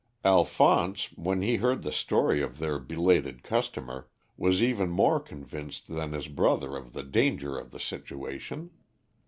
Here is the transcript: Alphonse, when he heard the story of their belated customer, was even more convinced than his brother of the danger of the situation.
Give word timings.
Alphonse, 0.25 1.09
when 1.13 1.43
he 1.43 1.57
heard 1.57 1.83
the 1.83 1.91
story 1.91 2.41
of 2.41 2.57
their 2.57 2.79
belated 2.79 3.43
customer, 3.43 4.09
was 4.35 4.59
even 4.63 4.89
more 4.89 5.19
convinced 5.19 5.85
than 5.85 6.13
his 6.13 6.27
brother 6.27 6.75
of 6.75 6.93
the 6.93 7.03
danger 7.03 7.55
of 7.55 7.69
the 7.69 7.79
situation. 7.79 8.71